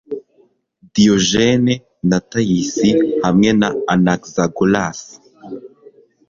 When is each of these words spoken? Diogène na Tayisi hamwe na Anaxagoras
Diogène 0.95 1.73
na 2.09 2.17
Tayisi 2.29 2.89
hamwe 3.23 3.49
na 3.59 3.69
Anaxagoras 3.93 4.99